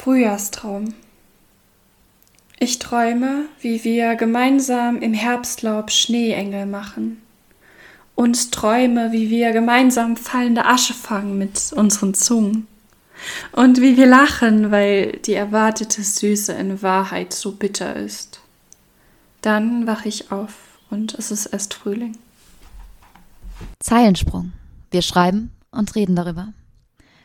[0.00, 0.94] Frühjahrstraum.
[2.58, 7.20] Ich träume, wie wir gemeinsam im Herbstlaub Schneeengel machen
[8.14, 12.66] und träume, wie wir gemeinsam fallende Asche fangen mit unseren Zungen
[13.52, 18.40] und wie wir lachen, weil die erwartete Süße in Wahrheit so bitter ist.
[19.42, 20.54] Dann wache ich auf
[20.88, 22.16] und es ist erst Frühling.
[23.80, 24.52] Zeilensprung.
[24.90, 26.54] Wir schreiben und reden darüber.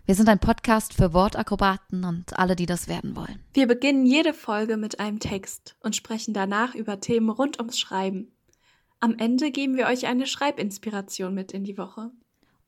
[0.07, 3.39] Wir sind ein Podcast für Wortakrobaten und alle, die das werden wollen.
[3.55, 8.32] Wir beginnen jede Folge mit einem Text und sprechen danach über Themen rund ums Schreiben.
[8.99, 12.11] Am Ende geben wir euch eine Schreibinspiration mit in die Woche.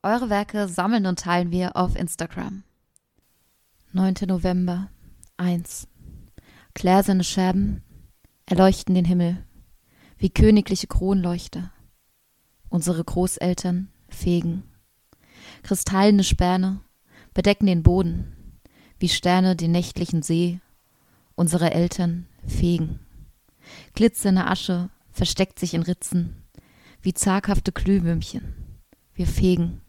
[0.02, 2.64] Eure Werke sammeln und teilen wir auf Instagram.
[3.92, 4.16] 9.
[4.26, 4.90] November
[5.38, 5.88] 1.
[6.74, 7.84] Gläserne Scherben
[8.48, 9.46] erleuchten den Himmel
[10.18, 11.72] wie königliche Kronleuchter.
[12.70, 14.64] Unsere Großeltern fegen.
[15.62, 16.82] Kristallene Späne
[17.38, 18.34] bedecken den Boden,
[18.98, 20.60] wie Sterne den nächtlichen See,
[21.36, 23.00] unsere Eltern fegen.
[23.94, 26.42] Glitzernde Asche versteckt sich in Ritzen,
[27.00, 28.56] wie zaghafte Glühwürmchen.
[29.14, 29.82] Wir fegen.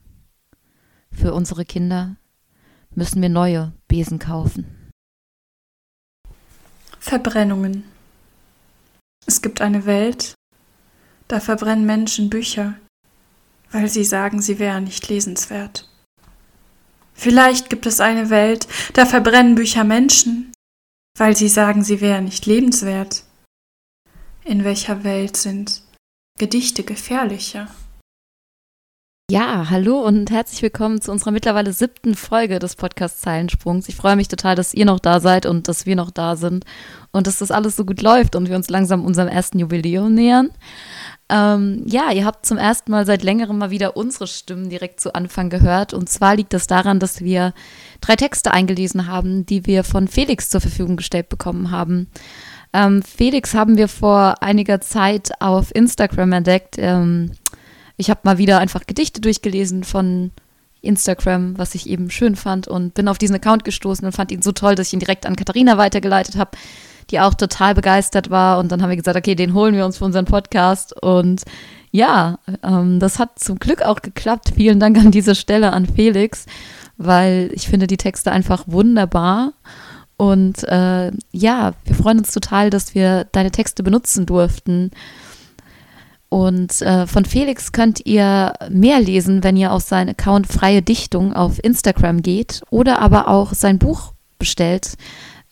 [1.10, 2.16] Für unsere Kinder
[2.90, 4.90] müssen wir neue Besen kaufen.
[7.00, 7.84] Verbrennungen.
[9.24, 10.34] Es gibt eine Welt,
[11.28, 12.74] da verbrennen Menschen Bücher,
[13.70, 15.87] weil sie sagen, sie wären nicht lesenswert.
[17.20, 20.52] Vielleicht gibt es eine Welt, da verbrennen Bücher Menschen,
[21.18, 23.24] weil sie sagen, sie wären nicht lebenswert.
[24.44, 25.82] In welcher Welt sind
[26.38, 27.66] Gedichte gefährlicher?
[29.32, 33.88] Ja, hallo und herzlich willkommen zu unserer mittlerweile siebten Folge des Podcasts Zeilensprungs.
[33.88, 36.64] Ich freue mich total, dass ihr noch da seid und dass wir noch da sind
[37.10, 40.50] und dass das alles so gut läuft und wir uns langsam unserem ersten Jubiläum nähern.
[41.30, 45.14] Ähm, ja, ihr habt zum ersten Mal seit längerem mal wieder unsere Stimmen direkt zu
[45.14, 45.92] Anfang gehört.
[45.92, 47.52] Und zwar liegt das daran, dass wir
[48.00, 52.08] drei Texte eingelesen haben, die wir von Felix zur Verfügung gestellt bekommen haben.
[52.72, 56.76] Ähm, Felix haben wir vor einiger Zeit auf Instagram entdeckt.
[56.78, 57.32] Ähm,
[57.98, 60.30] ich habe mal wieder einfach Gedichte durchgelesen von
[60.80, 64.42] Instagram, was ich eben schön fand und bin auf diesen Account gestoßen und fand ihn
[64.42, 66.52] so toll, dass ich ihn direkt an Katharina weitergeleitet habe
[67.10, 68.58] die auch total begeistert war.
[68.58, 70.94] Und dann haben wir gesagt, okay, den holen wir uns für unseren Podcast.
[71.02, 71.42] Und
[71.90, 74.52] ja, ähm, das hat zum Glück auch geklappt.
[74.54, 76.46] Vielen Dank an dieser Stelle an Felix,
[76.96, 79.52] weil ich finde die Texte einfach wunderbar.
[80.16, 84.90] Und äh, ja, wir freuen uns total, dass wir deine Texte benutzen durften.
[86.28, 91.32] Und äh, von Felix könnt ihr mehr lesen, wenn ihr auf seinen Account Freie Dichtung
[91.32, 94.94] auf Instagram geht oder aber auch sein Buch bestellt.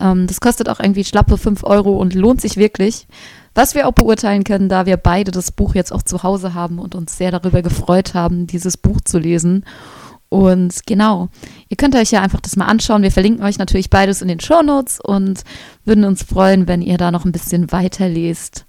[0.01, 3.07] Ähm, das kostet auch irgendwie schlappe 5 Euro und lohnt sich wirklich.
[3.55, 6.79] Was wir auch beurteilen können, da wir beide das Buch jetzt auch zu Hause haben
[6.79, 9.65] und uns sehr darüber gefreut haben, dieses Buch zu lesen.
[10.29, 11.29] Und genau,
[11.69, 13.03] ihr könnt euch ja einfach das mal anschauen.
[13.03, 15.43] Wir verlinken euch natürlich beides in den Show Notes und
[15.85, 18.67] würden uns freuen, wenn ihr da noch ein bisschen weiterlest.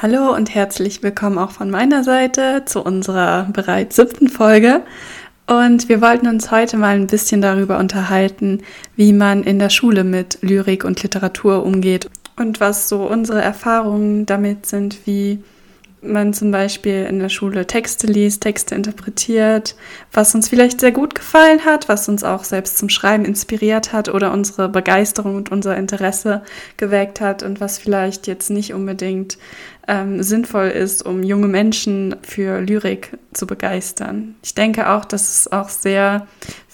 [0.00, 4.82] Hallo und herzlich willkommen auch von meiner Seite zu unserer bereits siebten Folge.
[5.58, 8.62] Und wir wollten uns heute mal ein bisschen darüber unterhalten,
[8.96, 14.24] wie man in der Schule mit Lyrik und Literatur umgeht und was so unsere Erfahrungen
[14.24, 15.42] damit sind, wie
[16.02, 19.76] man zum Beispiel in der Schule Texte liest, Texte interpretiert,
[20.12, 24.08] was uns vielleicht sehr gut gefallen hat, was uns auch selbst zum Schreiben inspiriert hat
[24.08, 26.42] oder unsere Begeisterung und unser Interesse
[26.76, 29.38] geweckt hat und was vielleicht jetzt nicht unbedingt
[29.88, 34.36] ähm, sinnvoll ist, um junge Menschen für Lyrik zu begeistern.
[34.42, 36.26] Ich denke auch, dass es auch sehr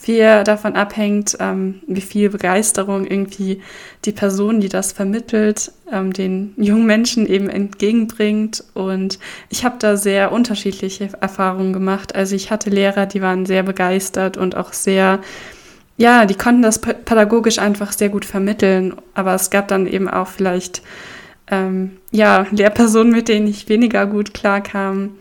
[0.09, 3.61] viel davon abhängt, ähm, wie viel Begeisterung irgendwie
[4.07, 8.65] die Person, die das vermittelt, ähm, den jungen Menschen eben entgegenbringt.
[8.73, 9.19] Und
[9.51, 12.15] ich habe da sehr unterschiedliche Erfahrungen gemacht.
[12.15, 15.21] Also ich hatte Lehrer, die waren sehr begeistert und auch sehr
[15.99, 20.29] ja, die konnten das pädagogisch einfach sehr gut vermitteln, aber es gab dann eben auch
[20.29, 20.81] vielleicht
[21.51, 25.17] ähm, ja, Lehrpersonen, mit denen ich weniger gut klarkam.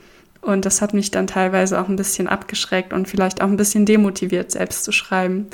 [0.47, 3.85] Und das hat mich dann teilweise auch ein bisschen abgeschreckt und vielleicht auch ein bisschen
[3.85, 5.47] demotiviert, selbst zu schreiben.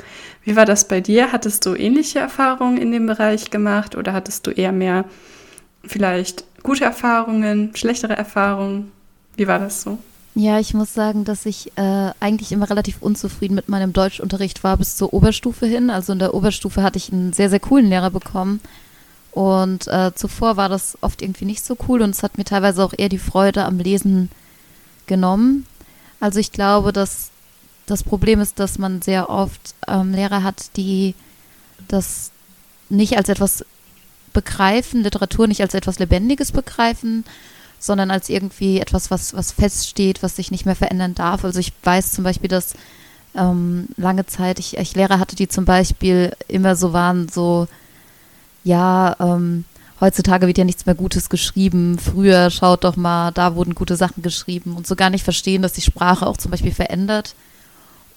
[0.44, 1.32] Wie war das bei dir?
[1.32, 5.04] Hattest du ähnliche Erfahrungen in dem Bereich gemacht oder hattest du eher mehr
[5.82, 8.92] vielleicht gute Erfahrungen, schlechtere Erfahrungen?
[9.36, 9.98] Wie war das so?
[10.36, 14.76] Ja, ich muss sagen, dass ich äh, eigentlich immer relativ unzufrieden mit meinem Deutschunterricht war
[14.76, 15.90] bis zur Oberstufe hin.
[15.90, 18.60] Also in der Oberstufe hatte ich einen sehr, sehr coolen Lehrer bekommen,
[19.34, 22.84] und äh, zuvor war das oft irgendwie nicht so cool und es hat mir teilweise
[22.84, 24.30] auch eher die Freude am Lesen
[25.06, 25.66] genommen.
[26.20, 27.30] Also ich glaube, dass
[27.86, 31.14] das Problem ist, dass man sehr oft ähm, Lehrer hat, die
[31.88, 32.30] das
[32.88, 33.64] nicht als etwas
[34.32, 37.24] begreifen, Literatur nicht als etwas Lebendiges begreifen,
[37.78, 41.44] sondern als irgendwie etwas, was, was feststeht, was sich nicht mehr verändern darf.
[41.44, 42.74] Also ich weiß zum Beispiel, dass
[43.34, 47.68] ähm, lange Zeit, ich, ich Lehrer hatte, die zum Beispiel immer so waren, so,
[48.62, 49.64] ja, ähm,
[50.04, 51.98] heutzutage wird ja nichts mehr Gutes geschrieben.
[51.98, 55.72] Früher, schaut doch mal, da wurden gute Sachen geschrieben und so gar nicht verstehen, dass
[55.72, 57.34] die Sprache auch zum Beispiel verändert.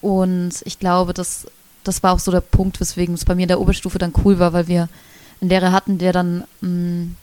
[0.01, 1.47] Und ich glaube, das,
[1.83, 4.37] das war auch so der Punkt, weswegen es bei mir in der Oberstufe dann cool
[4.37, 4.89] war, weil wir
[5.39, 7.15] einen Lehrer hatten, der dann mh, mm,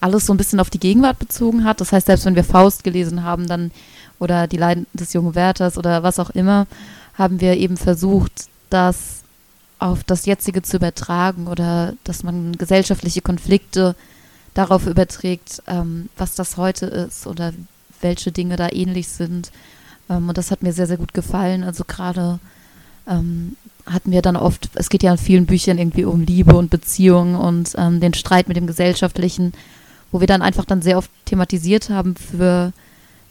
[0.00, 1.80] alles so ein bisschen auf die Gegenwart bezogen hat.
[1.80, 3.70] Das heißt, selbst wenn wir Faust gelesen haben, dann
[4.18, 6.66] oder die Leiden des jungen Wärters oder was auch immer,
[7.14, 9.21] haben wir eben versucht, das
[9.82, 13.96] auf das jetzige zu übertragen oder dass man gesellschaftliche Konflikte
[14.54, 17.52] darauf überträgt, ähm, was das heute ist oder
[18.00, 19.50] welche Dinge da ähnlich sind.
[20.08, 21.64] Ähm, und das hat mir sehr, sehr gut gefallen.
[21.64, 22.38] Also gerade
[23.08, 26.70] ähm, hatten wir dann oft, es geht ja in vielen Büchern irgendwie um Liebe und
[26.70, 29.52] Beziehungen und ähm, den Streit mit dem Gesellschaftlichen,
[30.12, 32.72] wo wir dann einfach dann sehr oft thematisiert haben, für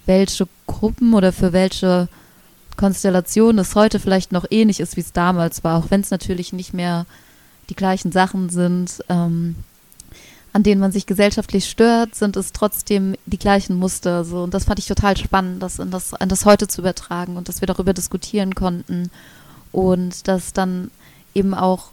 [0.06, 2.10] welche Gruppen oder für welche
[2.78, 6.54] Konstellation es heute vielleicht noch ähnlich ist, wie es damals war, auch wenn es natürlich
[6.54, 7.06] nicht mehr
[7.70, 9.56] die gleichen Sachen sind, ähm,
[10.54, 14.26] an denen man sich gesellschaftlich stört, sind es trotzdem die gleichen Muster.
[14.26, 14.44] So.
[14.44, 17.48] Und das fand ich total spannend, das in das, an das heute zu übertragen und
[17.48, 19.10] dass wir darüber diskutieren konnten
[19.72, 20.92] und dass dann
[21.34, 21.92] eben auch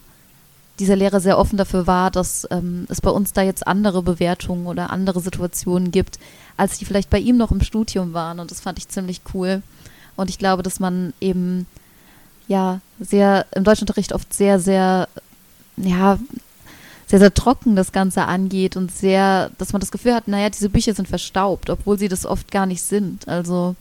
[0.79, 4.67] dieser Lehrer sehr offen dafür war, dass ähm, es bei uns da jetzt andere Bewertungen
[4.67, 6.19] oder andere Situationen gibt,
[6.57, 8.39] als die vielleicht bei ihm noch im Studium waren.
[8.39, 9.61] Und das fand ich ziemlich cool.
[10.19, 11.65] Und ich glaube, dass man eben
[12.47, 15.07] ja sehr im Deutschunterricht oft sehr, sehr,
[15.77, 16.19] ja,
[17.07, 20.69] sehr, sehr trocken das Ganze angeht und sehr, dass man das Gefühl hat, naja, diese
[20.69, 23.27] Bücher sind verstaubt, obwohl sie das oft gar nicht sind.
[23.27, 23.75] Also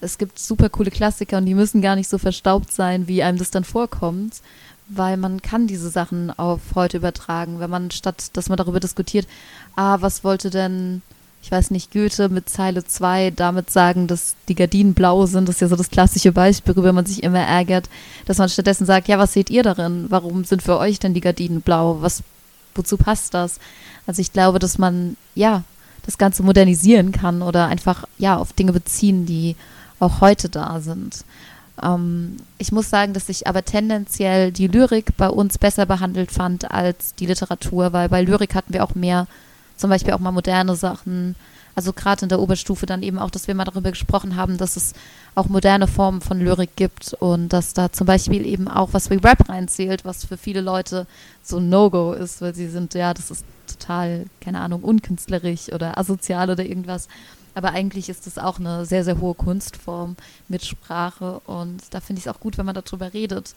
[0.00, 3.38] es gibt super coole Klassiker und die müssen gar nicht so verstaubt sein, wie einem
[3.38, 4.40] das dann vorkommt,
[4.88, 9.26] weil man kann diese Sachen auf heute übertragen, wenn man statt, dass man darüber diskutiert,
[9.76, 11.02] ah, was wollte denn
[11.42, 15.48] ich weiß nicht, Goethe mit Zeile 2 damit sagen, dass die Gardinen blau sind.
[15.48, 17.88] Das ist ja so das klassische Beispiel, worüber man sich immer ärgert,
[18.26, 20.06] dass man stattdessen sagt, ja, was seht ihr darin?
[20.10, 21.98] Warum sind für euch denn die Gardinen blau?
[22.00, 22.22] Was,
[22.74, 23.58] wozu passt das?
[24.06, 25.64] Also ich glaube, dass man, ja,
[26.04, 29.56] das Ganze modernisieren kann oder einfach, ja, auf Dinge beziehen, die
[29.98, 31.24] auch heute da sind.
[31.82, 36.70] Ähm, ich muss sagen, dass ich aber tendenziell die Lyrik bei uns besser behandelt fand
[36.70, 39.26] als die Literatur, weil bei Lyrik hatten wir auch mehr
[39.80, 41.34] zum Beispiel auch mal moderne Sachen.
[41.74, 44.76] Also gerade in der Oberstufe dann eben auch, dass wir mal darüber gesprochen haben, dass
[44.76, 44.92] es
[45.34, 49.14] auch moderne Formen von Lyrik gibt und dass da zum Beispiel eben auch was wie
[49.14, 51.06] Rap reinzählt, was für viele Leute
[51.42, 55.96] so ein No-Go ist, weil sie sind, ja, das ist total, keine Ahnung, unkünstlerisch oder
[55.96, 57.08] asozial oder irgendwas.
[57.54, 60.16] Aber eigentlich ist es auch eine sehr, sehr hohe Kunstform
[60.48, 63.54] mit Sprache und da finde ich es auch gut, wenn man darüber redet.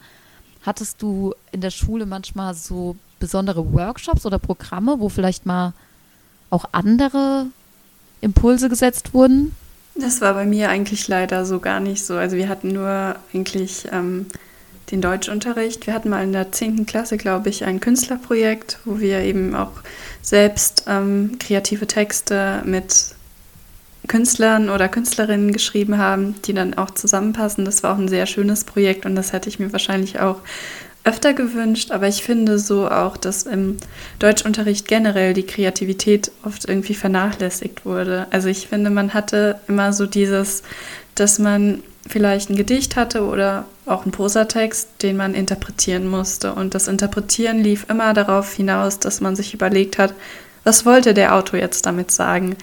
[0.62, 5.74] Hattest du in der Schule manchmal so besondere Workshops oder Programme, wo vielleicht mal
[6.50, 7.46] auch andere
[8.20, 9.54] Impulse gesetzt wurden?
[9.94, 12.16] Das war bei mir eigentlich leider so gar nicht so.
[12.16, 14.26] Also wir hatten nur eigentlich ähm,
[14.90, 15.86] den Deutschunterricht.
[15.86, 16.86] Wir hatten mal in der 10.
[16.86, 19.72] Klasse, glaube ich, ein Künstlerprojekt, wo wir eben auch
[20.22, 23.14] selbst ähm, kreative Texte mit
[24.08, 27.64] Künstlern oder Künstlerinnen geschrieben haben, die dann auch zusammenpassen.
[27.64, 30.40] Das war auch ein sehr schönes Projekt und das hätte ich mir wahrscheinlich auch
[31.04, 33.76] öfter gewünscht, aber ich finde so auch, dass im
[34.18, 38.26] Deutschunterricht generell die Kreativität oft irgendwie vernachlässigt wurde.
[38.30, 40.62] Also ich finde, man hatte immer so dieses,
[41.14, 46.54] dass man vielleicht ein Gedicht hatte oder auch einen Prosatext, den man interpretieren musste.
[46.54, 50.14] Und das Interpretieren lief immer darauf hinaus, dass man sich überlegt hat,
[50.64, 52.56] was wollte der Autor jetzt damit sagen?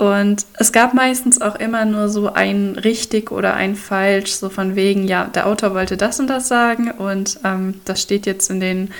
[0.00, 4.74] Und es gab meistens auch immer nur so ein richtig oder ein falsch, so von
[4.74, 8.60] wegen, ja, der Autor wollte das und das sagen und ähm, das steht jetzt in,
[8.60, 8.94] den,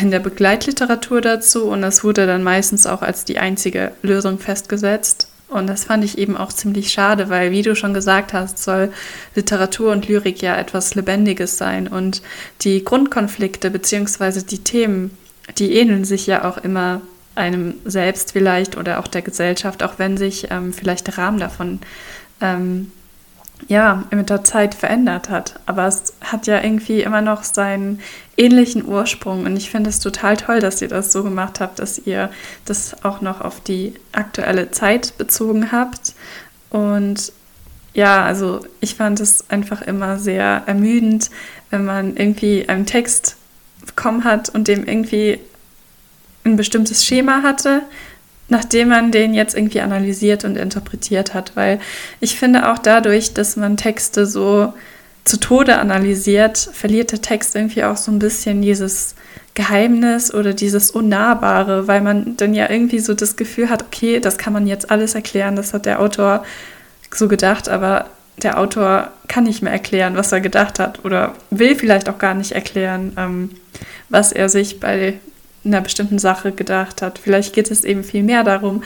[0.00, 5.28] in der Begleitliteratur dazu und das wurde dann meistens auch als die einzige Lösung festgesetzt.
[5.50, 8.90] Und das fand ich eben auch ziemlich schade, weil, wie du schon gesagt hast, soll
[9.34, 11.88] Literatur und Lyrik ja etwas Lebendiges sein.
[11.88, 12.22] Und
[12.62, 14.40] die Grundkonflikte bzw.
[14.40, 15.10] die Themen,
[15.58, 17.02] die ähneln sich ja auch immer
[17.34, 21.80] einem selbst vielleicht oder auch der Gesellschaft, auch wenn sich ähm, vielleicht der Rahmen davon
[22.40, 22.92] ähm,
[23.68, 25.60] ja mit der Zeit verändert hat.
[25.66, 28.00] Aber es hat ja irgendwie immer noch seinen
[28.36, 31.98] ähnlichen Ursprung und ich finde es total toll, dass ihr das so gemacht habt, dass
[31.98, 32.30] ihr
[32.64, 36.14] das auch noch auf die aktuelle Zeit bezogen habt
[36.70, 37.32] und
[37.94, 41.30] ja, also ich fand es einfach immer sehr ermüdend,
[41.70, 43.36] wenn man irgendwie einen Text
[43.84, 45.40] bekommen hat und dem irgendwie
[46.44, 47.82] ein bestimmtes Schema hatte,
[48.48, 51.52] nachdem man den jetzt irgendwie analysiert und interpretiert hat.
[51.54, 51.80] Weil
[52.20, 54.72] ich finde auch dadurch, dass man Texte so
[55.24, 59.14] zu Tode analysiert, verliert der Text irgendwie auch so ein bisschen dieses
[59.54, 64.38] Geheimnis oder dieses Unnahbare, weil man dann ja irgendwie so das Gefühl hat, okay, das
[64.38, 66.44] kann man jetzt alles erklären, das hat der Autor
[67.14, 68.06] so gedacht, aber
[68.42, 72.34] der Autor kann nicht mehr erklären, was er gedacht hat oder will vielleicht auch gar
[72.34, 73.50] nicht erklären, ähm,
[74.08, 75.20] was er sich bei
[75.64, 77.18] einer bestimmten Sache gedacht hat.
[77.18, 78.82] Vielleicht geht es eben viel mehr darum,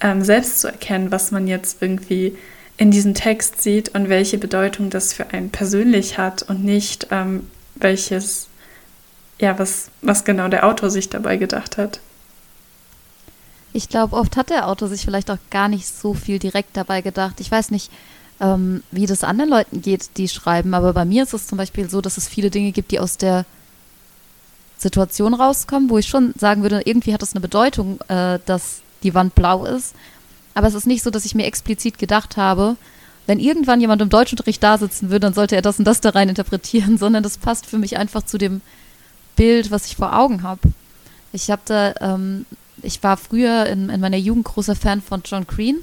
[0.00, 2.36] ähm, selbst zu erkennen, was man jetzt irgendwie
[2.76, 7.46] in diesem Text sieht und welche Bedeutung das für einen persönlich hat und nicht ähm,
[7.74, 8.48] welches,
[9.38, 12.00] ja, was, was genau der Autor sich dabei gedacht hat.
[13.72, 17.00] Ich glaube, oft hat der Autor sich vielleicht auch gar nicht so viel direkt dabei
[17.00, 17.40] gedacht.
[17.40, 17.90] Ich weiß nicht,
[18.40, 21.88] ähm, wie das anderen Leuten geht, die schreiben, aber bei mir ist es zum Beispiel
[21.88, 23.46] so, dass es viele Dinge gibt, die aus der
[24.82, 29.14] Situation rauskommen, wo ich schon sagen würde, irgendwie hat das eine Bedeutung, äh, dass die
[29.14, 29.94] Wand blau ist.
[30.54, 32.76] Aber es ist nicht so, dass ich mir explizit gedacht habe,
[33.26, 36.10] wenn irgendwann jemand im Deutschunterricht da sitzen würde, dann sollte er das und das da
[36.10, 38.60] rein interpretieren, sondern das passt für mich einfach zu dem
[39.36, 40.60] Bild, was ich vor Augen habe.
[41.32, 42.44] Ich habe da, ähm,
[42.82, 45.76] ich war früher in, in meiner Jugend großer Fan von John Green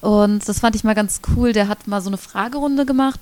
[0.00, 1.52] und das fand ich mal ganz cool.
[1.52, 3.20] Der hat mal so eine Fragerunde gemacht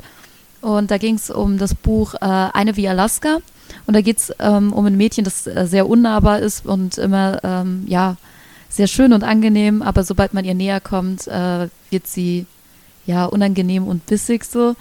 [0.60, 3.38] und da ging es um das Buch äh, Eine wie Alaska
[3.86, 7.40] und da geht es ähm, um ein Mädchen, das äh, sehr unnahbar ist und immer,
[7.42, 8.16] ähm, ja,
[8.68, 12.46] sehr schön und angenehm, aber sobald man ihr näher kommt, äh, wird sie
[13.06, 14.74] ja unangenehm und bissig so.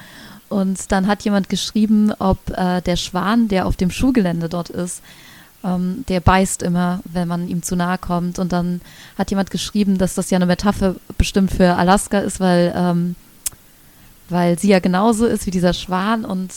[0.50, 5.02] Und dann hat jemand geschrieben, ob äh, der Schwan, der auf dem Schulgelände dort ist,
[5.64, 8.40] ähm, der beißt immer, wenn man ihm zu nahe kommt.
[8.40, 8.82] Und dann
[9.18, 13.16] hat jemand geschrieben, dass das ja eine Metapher bestimmt für Alaska ist, weil, ähm,
[14.30, 16.52] weil sie ja genauso ist wie dieser Schwan und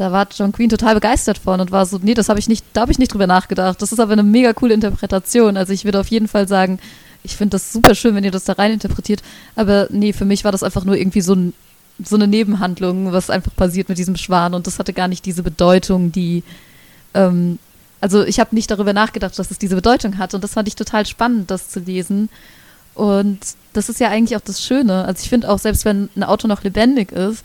[0.00, 2.64] da war John Queen total begeistert von und war so, nee, das habe ich nicht,
[2.72, 3.82] da habe ich nicht drüber nachgedacht.
[3.82, 5.58] Das ist aber eine mega coole Interpretation.
[5.58, 6.78] Also ich würde auf jeden Fall sagen,
[7.22, 9.22] ich finde das super schön, wenn ihr das da rein interpretiert.
[9.56, 11.36] Aber nee, für mich war das einfach nur irgendwie so,
[12.02, 14.54] so eine Nebenhandlung, was einfach passiert mit diesem Schwan.
[14.54, 16.44] Und das hatte gar nicht diese Bedeutung, die,
[17.12, 17.58] ähm,
[18.00, 20.32] also ich habe nicht darüber nachgedacht, dass es diese Bedeutung hat.
[20.32, 22.30] Und das fand ich total spannend, das zu lesen.
[22.94, 23.40] Und
[23.74, 25.04] das ist ja eigentlich auch das Schöne.
[25.04, 27.44] Also ich finde auch, selbst wenn ein Auto noch lebendig ist,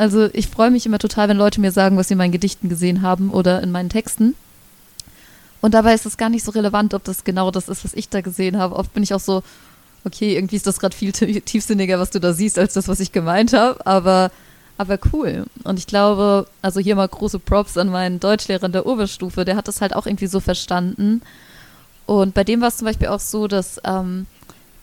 [0.00, 2.70] also ich freue mich immer total, wenn Leute mir sagen, was sie in meinen Gedichten
[2.70, 4.34] gesehen haben oder in meinen Texten.
[5.60, 8.08] Und dabei ist es gar nicht so relevant, ob das genau das ist, was ich
[8.08, 8.76] da gesehen habe.
[8.76, 9.42] Oft bin ich auch so,
[10.06, 13.12] okay, irgendwie ist das gerade viel tiefsinniger, was du da siehst, als das, was ich
[13.12, 13.84] gemeint habe.
[13.86, 14.30] Aber,
[14.78, 15.44] aber cool.
[15.64, 19.56] Und ich glaube, also hier mal große Props an meinen Deutschlehrer in der Oberstufe, der
[19.56, 21.20] hat das halt auch irgendwie so verstanden.
[22.06, 24.24] Und bei dem war es zum Beispiel auch so, dass ähm,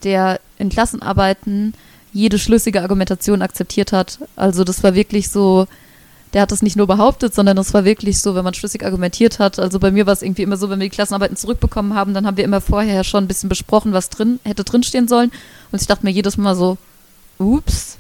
[0.04, 1.74] der in Klassenarbeiten
[2.18, 4.20] jede schlüssige Argumentation akzeptiert hat.
[4.36, 5.68] Also das war wirklich so,
[6.34, 9.38] der hat das nicht nur behauptet, sondern das war wirklich so, wenn man schlüssig argumentiert
[9.38, 9.60] hat.
[9.60, 12.26] Also bei mir war es irgendwie immer so, wenn wir die Klassenarbeiten zurückbekommen haben, dann
[12.26, 15.32] haben wir immer vorher schon ein bisschen besprochen, was drin hätte drinstehen sollen.
[15.72, 16.78] Und ich dachte mir jedes Mal so,
[17.38, 17.98] ups.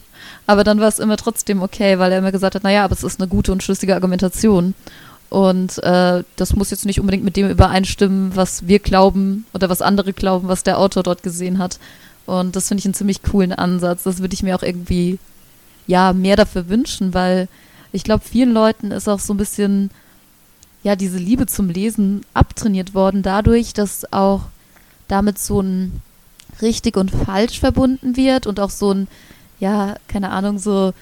[0.47, 3.03] Aber dann war es immer trotzdem okay, weil er immer gesagt hat, naja, aber es
[3.03, 4.74] ist eine gute und schlüssige Argumentation.
[5.29, 9.81] Und äh, das muss jetzt nicht unbedingt mit dem übereinstimmen, was wir glauben oder was
[9.81, 11.79] andere glauben, was der Autor dort gesehen hat.
[12.27, 14.03] Und das finde ich einen ziemlich coolen Ansatz.
[14.03, 15.17] Das würde ich mir auch irgendwie,
[15.88, 17.48] ja, mehr dafür wünschen, weil
[17.91, 19.89] ich glaube, vielen Leuten ist auch so ein bisschen,
[20.84, 24.41] ja, diese Liebe zum Lesen abtrainiert worden, dadurch, dass auch
[25.07, 26.01] damit so ein
[26.62, 29.07] richtig und falsch verbunden wird und auch so ein,
[29.60, 30.93] ja, keine Ahnung, so,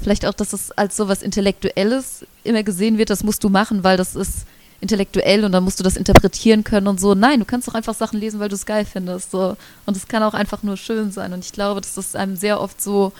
[0.00, 3.82] vielleicht auch, dass es als so was Intellektuelles immer gesehen wird, das musst du machen,
[3.82, 4.46] weil das ist
[4.82, 7.14] intellektuell und dann musst du das interpretieren können und so.
[7.14, 9.30] Nein, du kannst doch einfach Sachen lesen, weil du es geil findest.
[9.30, 9.56] So.
[9.86, 11.32] Und es kann auch einfach nur schön sein.
[11.32, 13.12] Und ich glaube, dass das einem sehr oft so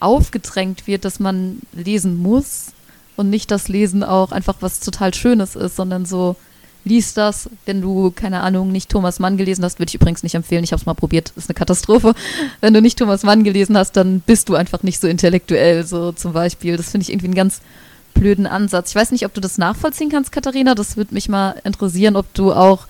[0.00, 2.72] aufgedrängt wird, dass man lesen muss
[3.16, 6.36] und nicht das Lesen auch einfach was total Schönes ist, sondern so,
[6.84, 10.34] lies das, wenn du, keine Ahnung, nicht Thomas Mann gelesen hast, würde ich übrigens nicht
[10.34, 12.14] empfehlen, ich habe es mal probiert, ist eine Katastrophe.
[12.60, 16.10] Wenn du nicht Thomas Mann gelesen hast, dann bist du einfach nicht so intellektuell, so
[16.10, 16.76] zum Beispiel.
[16.76, 17.60] Das finde ich irgendwie ein ganz
[18.22, 18.90] blöden Ansatz.
[18.90, 20.76] Ich weiß nicht, ob du das nachvollziehen kannst, Katharina.
[20.76, 22.86] Das würde mich mal interessieren, ob du auch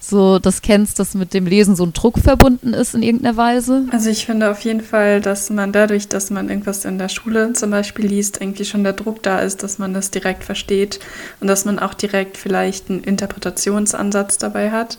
[0.00, 3.86] so das kennst, dass mit dem Lesen so ein Druck verbunden ist in irgendeiner Weise?
[3.92, 7.52] Also ich finde auf jeden Fall, dass man dadurch, dass man irgendwas in der Schule
[7.52, 10.98] zum Beispiel liest, irgendwie schon der Druck da ist, dass man das direkt versteht
[11.40, 14.98] und dass man auch direkt vielleicht einen Interpretationsansatz dabei hat.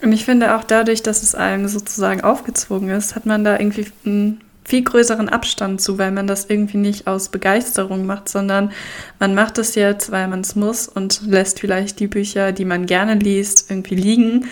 [0.00, 3.88] Und ich finde auch dadurch, dass es einem sozusagen aufgezwungen ist, hat man da irgendwie
[4.06, 8.72] ein viel größeren Abstand zu, weil man das irgendwie nicht aus Begeisterung macht, sondern
[9.18, 12.86] man macht es jetzt, weil man es muss und lässt vielleicht die Bücher, die man
[12.86, 14.46] gerne liest, irgendwie liegen.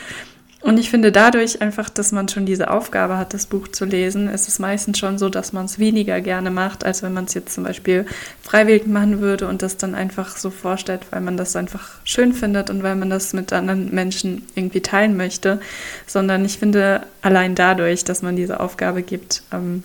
[0.61, 4.29] Und ich finde dadurch einfach, dass man schon diese Aufgabe hat, das Buch zu lesen,
[4.29, 7.35] ist es meistens schon so, dass man es weniger gerne macht, als wenn man es
[7.35, 8.07] jetzt zum Beispiel
[8.43, 12.71] freiwillig machen würde und das dann einfach so vorstellt, weil man das einfach schön findet
[12.71, 15.61] und weil man das mit anderen Menschen irgendwie teilen möchte.
[16.09, 19.85] Sondern ich finde allein dadurch, dass man diese Aufgabe gibt, ähm,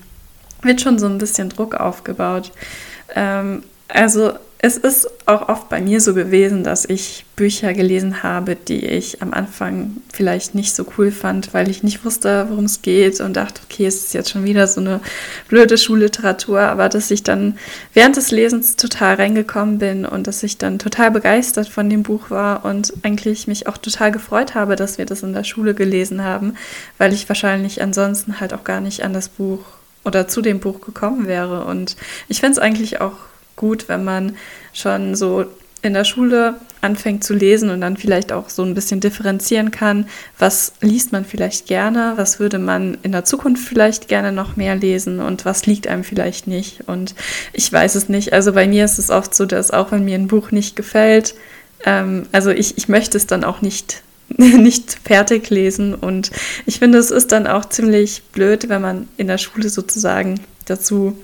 [0.63, 2.51] wird schon so ein bisschen Druck aufgebaut.
[3.15, 4.33] Ähm, also
[4.65, 9.21] es ist auch oft bei mir so gewesen, dass ich Bücher gelesen habe, die ich
[9.21, 13.35] am Anfang vielleicht nicht so cool fand, weil ich nicht wusste, worum es geht und
[13.35, 15.01] dachte, okay, es ist jetzt schon wieder so eine
[15.49, 17.57] blöde Schulliteratur, aber dass ich dann
[17.93, 22.29] während des Lesens total reingekommen bin und dass ich dann total begeistert von dem Buch
[22.29, 26.23] war und eigentlich mich auch total gefreut habe, dass wir das in der Schule gelesen
[26.23, 26.55] haben,
[26.97, 29.59] weil ich wahrscheinlich ansonsten halt auch gar nicht an das Buch
[30.05, 31.65] oder zu dem Buch gekommen wäre.
[31.65, 31.95] Und
[32.27, 33.17] ich finde es eigentlich auch
[33.55, 34.35] gut, wenn man
[34.73, 35.45] schon so
[35.81, 40.07] in der Schule anfängt zu lesen und dann vielleicht auch so ein bisschen differenzieren kann,
[40.39, 44.75] was liest man vielleicht gerne, was würde man in der Zukunft vielleicht gerne noch mehr
[44.75, 46.87] lesen und was liegt einem vielleicht nicht.
[46.87, 47.15] Und
[47.51, 48.33] ich weiß es nicht.
[48.33, 51.35] Also bei mir ist es oft so, dass auch wenn mir ein Buch nicht gefällt,
[51.85, 54.03] ähm, also ich, ich möchte es dann auch nicht
[54.37, 56.31] nicht fertig lesen und
[56.65, 61.17] ich finde, es ist dann auch ziemlich blöd, wenn man in der Schule sozusagen dazu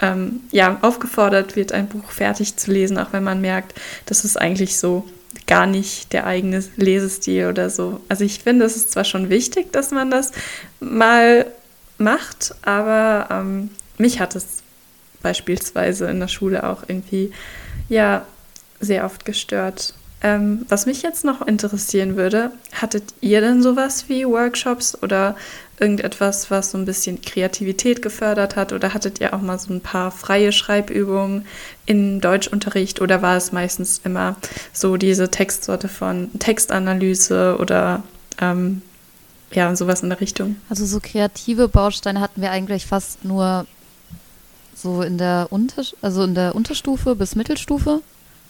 [0.00, 3.74] ähm, ja, aufgefordert wird, ein Buch fertig zu lesen, auch wenn man merkt,
[4.06, 5.04] das ist eigentlich so
[5.46, 8.00] gar nicht der eigene Lesestil oder so.
[8.08, 10.32] Also ich finde, es ist zwar schon wichtig, dass man das
[10.80, 11.46] mal
[11.98, 14.62] macht, aber ähm, mich hat es
[15.22, 17.32] beispielsweise in der Schule auch irgendwie
[17.88, 18.26] ja
[18.80, 19.94] sehr oft gestört.
[20.24, 25.36] Ähm, was mich jetzt noch interessieren würde, hattet ihr denn sowas wie Workshops oder
[25.78, 28.72] irgendetwas, was so ein bisschen Kreativität gefördert hat?
[28.72, 31.44] Oder hattet ihr auch mal so ein paar freie Schreibübungen
[31.84, 33.02] im Deutschunterricht?
[33.02, 34.36] Oder war es meistens immer
[34.72, 38.02] so diese Textsorte von Textanalyse oder
[38.40, 38.80] ähm,
[39.52, 40.56] ja, sowas in der Richtung?
[40.70, 43.66] Also so kreative Bausteine hatten wir eigentlich fast nur
[44.74, 48.00] so in der Unter also in der Unterstufe bis Mittelstufe.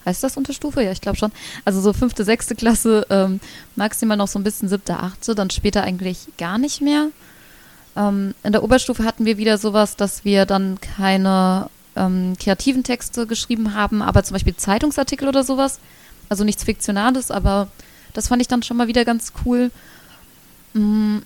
[0.04, 0.82] Heißt das Unterstufe?
[0.82, 1.32] Ja, ich glaube schon.
[1.64, 3.40] Also so fünfte, sechste Klasse, ähm,
[3.76, 7.08] maximal noch so ein bisschen siebte, achte, dann später eigentlich gar nicht mehr.
[7.96, 13.26] Ähm, in der Oberstufe hatten wir wieder sowas, dass wir dann keine ähm, kreativen Texte
[13.26, 15.78] geschrieben haben, aber zum Beispiel Zeitungsartikel oder sowas.
[16.28, 17.68] Also nichts Fiktionales, aber
[18.12, 19.70] das fand ich dann schon mal wieder ganz cool.
[20.72, 21.18] Mm,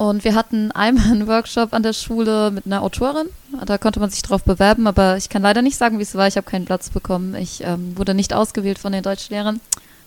[0.00, 3.28] und wir hatten einmal einen Workshop an der Schule mit einer Autorin.
[3.66, 6.26] Da konnte man sich drauf bewerben, aber ich kann leider nicht sagen, wie es war.
[6.26, 7.34] Ich habe keinen Platz bekommen.
[7.34, 9.60] Ich ähm, wurde nicht ausgewählt von den Deutschlehrern.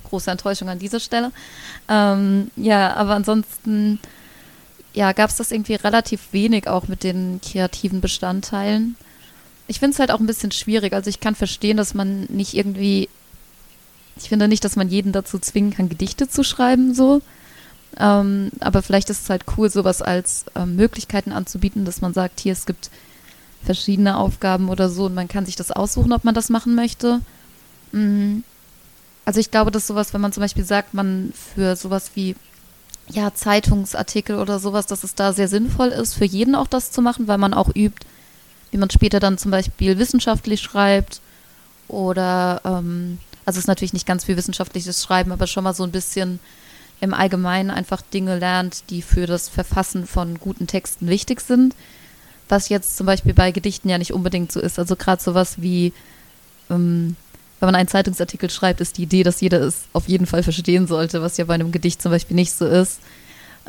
[0.06, 1.32] Große Enttäuschung an dieser Stelle.
[1.88, 4.00] Ähm, ja, aber ansonsten
[4.96, 8.96] ja, gab es das irgendwie relativ wenig auch mit den kreativen Bestandteilen.
[9.68, 10.94] Ich finde es halt auch ein bisschen schwierig.
[10.94, 13.10] Also ich kann verstehen, dass man nicht irgendwie,
[14.16, 17.22] ich finde nicht, dass man jeden dazu zwingen kann, Gedichte zu schreiben, so.
[18.00, 22.40] Ähm, aber vielleicht ist es halt cool, sowas als ähm, Möglichkeiten anzubieten, dass man sagt,
[22.40, 22.90] hier, es gibt
[23.64, 27.22] verschiedene Aufgaben oder so und man kann sich das aussuchen, ob man das machen möchte.
[27.92, 28.44] Mhm.
[29.26, 32.36] Also ich glaube, dass sowas, wenn man zum Beispiel sagt, man für sowas wie
[33.10, 37.02] ja, Zeitungsartikel oder sowas, dass es da sehr sinnvoll ist, für jeden auch das zu
[37.02, 38.06] machen, weil man auch übt,
[38.72, 41.22] wie man später dann zum Beispiel wissenschaftlich schreibt
[41.88, 45.84] oder, ähm, also es ist natürlich nicht ganz viel wissenschaftliches Schreiben, aber schon mal so
[45.84, 46.40] ein bisschen
[47.04, 51.76] im Allgemeinen einfach Dinge lernt, die für das Verfassen von guten Texten wichtig sind.
[52.48, 54.80] Was jetzt zum Beispiel bei Gedichten ja nicht unbedingt so ist.
[54.80, 55.92] Also gerade sowas wie,
[56.70, 57.18] ähm,
[57.60, 60.88] wenn man einen Zeitungsartikel schreibt, ist die Idee, dass jeder es auf jeden Fall verstehen
[60.88, 63.02] sollte, was ja bei einem Gedicht zum Beispiel nicht so ist.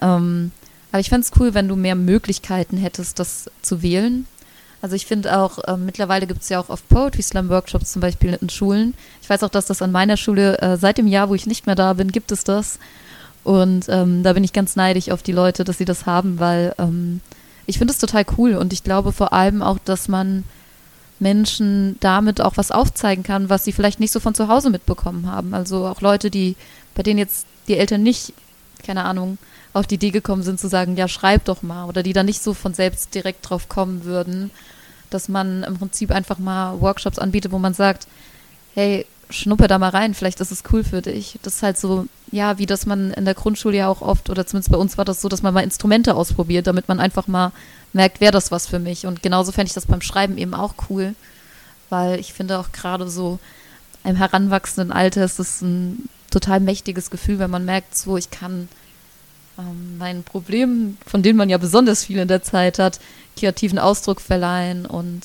[0.01, 0.53] Ähm,
[0.92, 4.29] aber ich fände es cool, wenn du mehr Möglichkeiten hättest, das zu wählen.
[4.81, 8.01] Also ich finde auch, äh, mittlerweile gibt es ja auch auf Poetry Slam Workshops zum
[8.01, 8.94] Beispiel in Schulen.
[9.23, 11.66] Ich weiß auch, dass das an meiner Schule äh, seit dem Jahr, wo ich nicht
[11.66, 12.79] mehr da bin, gibt es das.
[13.44, 16.74] Und ähm, da bin ich ganz neidisch auf die Leute, dass sie das haben, weil
[16.78, 17.20] ähm,
[17.66, 20.44] ich finde es total cool und ich glaube vor allem auch, dass man
[21.20, 25.30] Menschen damit auch was aufzeigen kann, was sie vielleicht nicht so von zu Hause mitbekommen
[25.30, 25.54] haben.
[25.54, 26.57] Also auch Leute, die,
[26.94, 28.33] bei denen jetzt die Eltern nicht,
[28.85, 29.38] keine Ahnung,
[29.72, 32.42] auf die Idee gekommen sind zu sagen, ja, schreib doch mal, oder die da nicht
[32.42, 34.50] so von selbst direkt drauf kommen würden,
[35.11, 38.07] dass man im Prinzip einfach mal Workshops anbietet, wo man sagt,
[38.74, 39.07] hey,
[39.38, 41.38] schnuppe da mal rein, vielleicht ist es cool für dich.
[41.42, 44.47] Das ist halt so, ja, wie das man in der Grundschule ja auch oft, oder
[44.47, 47.53] zumindest bei uns war das so, dass man mal Instrumente ausprobiert, damit man einfach mal
[47.92, 49.07] merkt, wäre das was für mich.
[49.07, 51.14] Und genauso fände ich das beim Schreiben eben auch cool,
[51.90, 53.38] weil ich finde auch gerade so
[54.05, 58.68] im heranwachsenden Alter ist es ein total mächtiges Gefühl, wenn man merkt, so ich kann
[59.59, 63.01] ähm, meinen Problemen, von denen man ja besonders viel in der Zeit hat,
[63.37, 65.23] kreativen Ausdruck verleihen und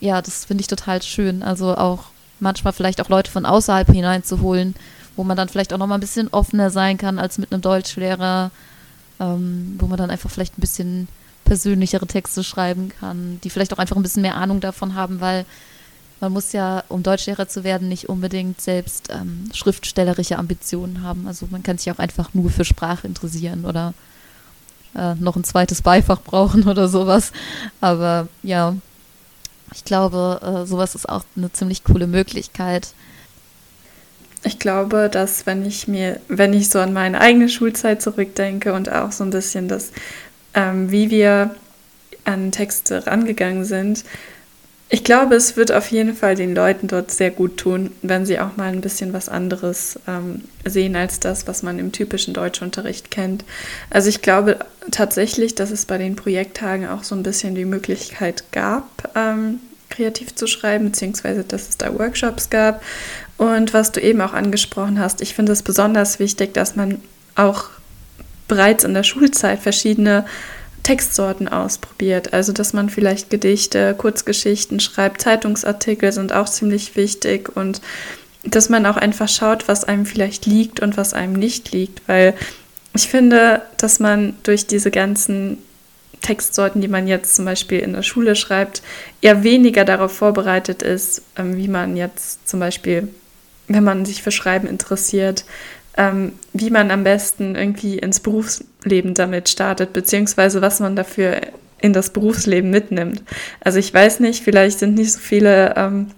[0.00, 1.42] ja, das finde ich total schön.
[1.42, 2.04] Also auch
[2.40, 4.74] manchmal vielleicht auch Leute von außerhalb hineinzuholen,
[5.16, 7.62] wo man dann vielleicht auch noch mal ein bisschen offener sein kann als mit einem
[7.62, 8.50] Deutschlehrer,
[9.20, 11.08] ähm, wo man dann einfach vielleicht ein bisschen
[11.44, 15.46] persönlichere Texte schreiben kann, die vielleicht auch einfach ein bisschen mehr Ahnung davon haben, weil
[16.20, 21.26] man muss ja, um Deutschlehrer zu werden, nicht unbedingt selbst ähm, schriftstellerische Ambitionen haben.
[21.26, 23.92] Also man kann sich auch einfach nur für Sprache interessieren oder
[24.94, 27.32] äh, noch ein zweites Beifach brauchen oder sowas.
[27.80, 28.74] Aber ja,
[29.76, 32.88] ich glaube, äh, sowas ist auch eine ziemlich coole Möglichkeit.
[34.42, 38.90] Ich glaube, dass wenn ich mir, wenn ich so an meine eigene Schulzeit zurückdenke und
[38.90, 39.92] auch so ein bisschen das,
[40.54, 41.54] ähm, wie wir
[42.24, 44.04] an Texte rangegangen sind,
[44.88, 48.38] ich glaube, es wird auf jeden Fall den Leuten dort sehr gut tun, wenn sie
[48.38, 53.10] auch mal ein bisschen was anderes ähm, sehen als das, was man im typischen Deutschunterricht
[53.10, 53.44] kennt.
[53.90, 54.60] Also ich glaube
[54.92, 59.58] tatsächlich, dass es bei den Projekttagen auch so ein bisschen die Möglichkeit gab, ähm,
[59.90, 62.80] kreativ zu schreiben, beziehungsweise dass es da Workshops gab.
[63.38, 67.02] Und was du eben auch angesprochen hast, ich finde es besonders wichtig, dass man
[67.34, 67.64] auch
[68.46, 70.24] bereits in der Schulzeit verschiedene
[70.86, 72.32] Textsorten ausprobiert.
[72.32, 77.80] Also, dass man vielleicht Gedichte, Kurzgeschichten schreibt, Zeitungsartikel sind auch ziemlich wichtig und
[78.44, 82.34] dass man auch einfach schaut, was einem vielleicht liegt und was einem nicht liegt, weil
[82.94, 85.58] ich finde, dass man durch diese ganzen
[86.20, 88.80] Textsorten, die man jetzt zum Beispiel in der Schule schreibt,
[89.20, 93.08] eher weniger darauf vorbereitet ist, ähm, wie man jetzt zum Beispiel,
[93.66, 95.44] wenn man sich für Schreiben interessiert,
[95.96, 101.40] ähm, wie man am besten irgendwie ins Berufsleben damit startet, beziehungsweise was man dafür
[101.80, 103.22] in das Berufsleben mitnimmt.
[103.60, 106.08] Also ich weiß nicht, vielleicht sind nicht so viele ähm,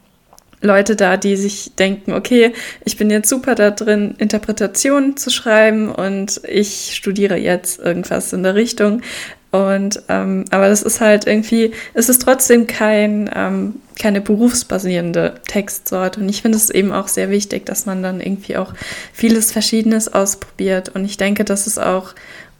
[0.61, 2.53] Leute da, die sich denken, okay,
[2.85, 8.43] ich bin jetzt super da drin, Interpretationen zu schreiben und ich studiere jetzt irgendwas in
[8.43, 9.03] der Richtung.
[9.51, 16.21] Und ähm, aber das ist halt irgendwie, es ist trotzdem kein, ähm, keine berufsbasierende Textsorte.
[16.21, 18.75] Und ich finde es eben auch sehr wichtig, dass man dann irgendwie auch
[19.13, 20.91] vieles Verschiedenes ausprobiert.
[20.91, 22.15] Und ich denke, dass es auch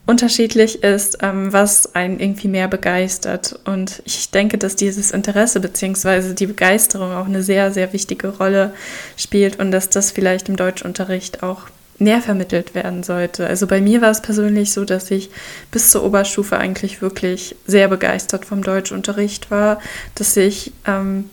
[0.07, 3.61] unterschiedlich ist, ähm, was einen irgendwie mehr begeistert.
[3.67, 6.33] Und ich denke, dass dieses Interesse bzw.
[6.33, 8.73] die Begeisterung auch eine sehr, sehr wichtige Rolle
[9.19, 11.65] spielt und dass das vielleicht im Deutschunterricht auch
[11.99, 13.47] näher vermittelt werden sollte.
[13.47, 15.31] Also bei mir war es persönlich so, dass ich
[15.71, 19.81] bis zur Oberstufe eigentlich wirklich sehr begeistert vom Deutschunterricht war,
[20.15, 21.29] dass ich ähm,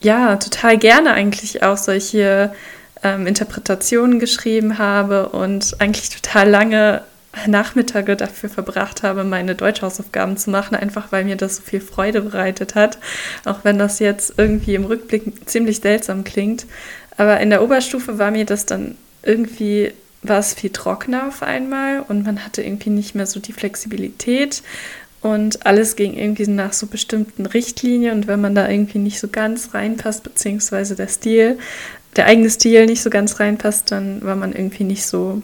[0.00, 2.52] ja total gerne eigentlich auch solche
[3.02, 7.02] ähm, Interpretationen geschrieben habe und eigentlich total lange
[7.48, 12.20] Nachmittage dafür verbracht habe, meine Deutschhausaufgaben zu machen, einfach weil mir das so viel Freude
[12.20, 12.98] bereitet hat,
[13.44, 16.66] auch wenn das jetzt irgendwie im Rückblick ziemlich seltsam klingt.
[17.16, 19.92] Aber in der Oberstufe war mir das dann irgendwie
[20.24, 24.62] war es viel trockener auf einmal und man hatte irgendwie nicht mehr so die Flexibilität.
[25.20, 29.28] Und alles ging irgendwie nach so bestimmten Richtlinien und wenn man da irgendwie nicht so
[29.28, 31.58] ganz reinpasst, beziehungsweise der Stil,
[32.16, 35.40] der eigene Stil nicht so ganz reinpasst, dann war man irgendwie nicht so,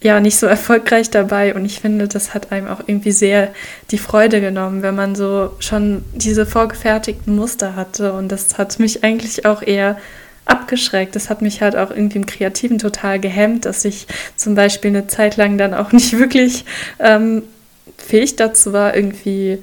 [0.00, 1.56] ja, nicht so erfolgreich dabei.
[1.56, 3.52] Und ich finde, das hat einem auch irgendwie sehr
[3.90, 8.12] die Freude genommen, wenn man so schon diese vorgefertigten Muster hatte.
[8.12, 9.98] Und das hat mich eigentlich auch eher
[10.46, 11.16] abgeschreckt.
[11.16, 15.06] Das hat mich halt auch irgendwie im Kreativen total gehemmt, dass ich zum Beispiel eine
[15.06, 16.64] Zeit lang dann auch nicht wirklich
[16.98, 17.42] ähm,
[17.96, 19.62] fähig dazu war, irgendwie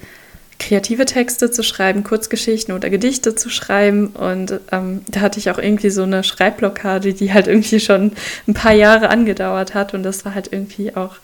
[0.61, 4.07] kreative Texte zu schreiben, Kurzgeschichten oder Gedichte zu schreiben.
[4.07, 8.11] Und ähm, da hatte ich auch irgendwie so eine Schreibblockade, die halt irgendwie schon
[8.47, 9.93] ein paar Jahre angedauert hat.
[9.93, 11.15] Und das war halt irgendwie auch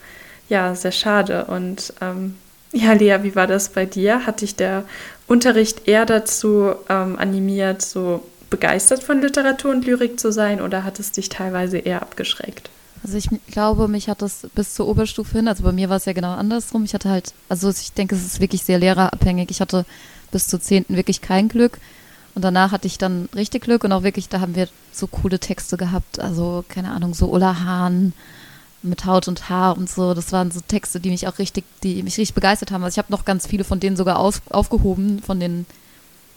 [0.48, 1.44] ja sehr schade.
[1.44, 2.34] Und ähm,
[2.72, 4.26] ja, Lea, wie war das bei dir?
[4.26, 4.84] Hat dich der
[5.28, 10.98] Unterricht eher dazu ähm, animiert, so begeistert von Literatur und Lyrik zu sein oder hat
[10.98, 12.70] es dich teilweise eher abgeschreckt?
[13.04, 16.04] Also ich glaube, mich hat das bis zur Oberstufe hin, also bei mir war es
[16.04, 16.84] ja genau andersrum.
[16.84, 19.50] Ich hatte halt, also ich denke, es ist wirklich sehr lehrerabhängig.
[19.50, 19.86] Ich hatte
[20.32, 20.86] bis zur 10.
[20.88, 21.78] wirklich kein Glück.
[22.34, 25.38] Und danach hatte ich dann richtig Glück und auch wirklich, da haben wir so coole
[25.38, 26.20] Texte gehabt.
[26.20, 28.12] Also, keine Ahnung, so Ulla Hahn
[28.82, 30.14] mit Haut und Haar und so.
[30.14, 32.84] Das waren so Texte, die mich auch richtig, die mich richtig begeistert haben.
[32.84, 35.66] Also ich habe noch ganz viele von denen sogar auf, aufgehoben, von den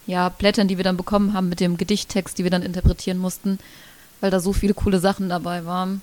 [0.07, 3.59] ja, Blättern, die wir dann bekommen haben mit dem Gedichttext, die wir dann interpretieren mussten,
[4.19, 6.01] weil da so viele coole Sachen dabei waren.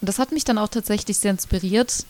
[0.00, 2.04] Und das hat mich dann auch tatsächlich sehr inspiriert.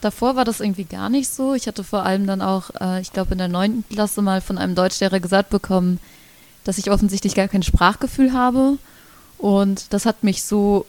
[0.00, 1.54] Davor war das irgendwie gar nicht so.
[1.54, 4.58] Ich hatte vor allem dann auch, äh, ich glaube, in der neunten Klasse mal von
[4.58, 5.98] einem Deutschlehrer gesagt bekommen,
[6.64, 8.78] dass ich offensichtlich gar kein Sprachgefühl habe.
[9.38, 10.86] Und das hat mich so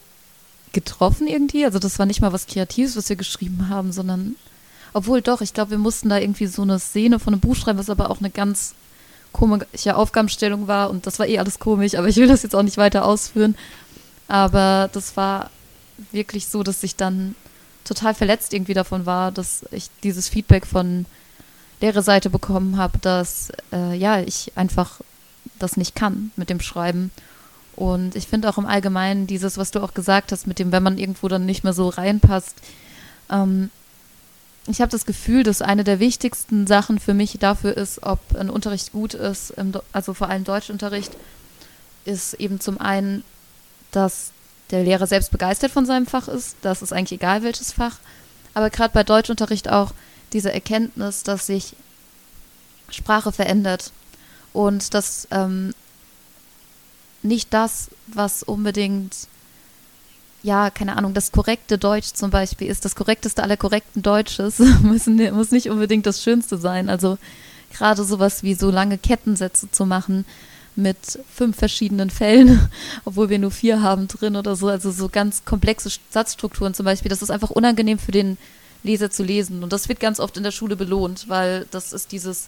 [0.73, 1.65] getroffen irgendwie.
[1.65, 4.35] Also das war nicht mal was Kreatives, was wir geschrieben haben, sondern
[4.93, 7.79] obwohl doch, ich glaube, wir mussten da irgendwie so eine Szene von einem Buch schreiben,
[7.79, 8.73] was aber auch eine ganz
[9.37, 12.63] komische Aufgabenstellung war und das war eh alles komisch, aber ich will das jetzt auch
[12.63, 13.55] nicht weiter ausführen.
[14.27, 15.49] Aber das war
[16.11, 17.35] wirklich so, dass ich dann
[17.85, 21.05] total verletzt irgendwie davon war, dass ich dieses Feedback von
[21.79, 24.99] Lehrerseite bekommen habe, dass äh, ja, ich einfach
[25.59, 27.11] das nicht kann mit dem Schreiben.
[27.75, 30.83] Und ich finde auch im Allgemeinen dieses, was du auch gesagt hast, mit dem, wenn
[30.83, 32.55] man irgendwo dann nicht mehr so reinpasst,
[33.29, 33.69] ähm,
[34.67, 38.49] ich habe das Gefühl, dass eine der wichtigsten Sachen für mich dafür ist, ob ein
[38.49, 39.53] Unterricht gut ist,
[39.93, 41.11] also vor allem Deutschunterricht,
[42.05, 43.23] ist eben zum einen,
[43.91, 44.31] dass
[44.71, 46.57] der Lehrer selbst begeistert von seinem Fach ist.
[46.61, 47.99] Das ist eigentlich egal, welches Fach.
[48.53, 49.93] Aber gerade bei Deutschunterricht auch
[50.33, 51.75] diese Erkenntnis, dass sich
[52.89, 53.91] Sprache verändert
[54.53, 55.73] und dass ähm,
[57.21, 59.15] nicht das, was unbedingt,
[60.47, 65.17] ja, keine Ahnung, das korrekte Deutsch zum Beispiel ist, das korrekteste aller korrekten Deutsches, müssen,
[65.35, 66.89] muss nicht unbedingt das Schönste sein.
[66.89, 67.17] Also
[67.73, 70.23] gerade sowas wie so lange Kettensätze zu machen
[70.77, 72.69] mit fünf verschiedenen Fällen,
[73.05, 77.09] obwohl wir nur vier haben drin oder so, also so ganz komplexe Satzstrukturen zum Beispiel,
[77.09, 78.37] das ist einfach unangenehm für den
[78.83, 79.63] Leser zu lesen.
[79.63, 82.47] Und das wird ganz oft in der Schule belohnt, weil das ist dieses